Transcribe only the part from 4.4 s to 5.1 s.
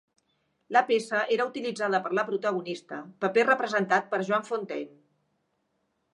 Fontaine.